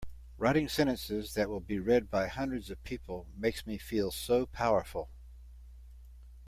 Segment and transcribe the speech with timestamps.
[0.39, 5.09] Writing sentences that will be read by hundreds of people makes me feel so powerful!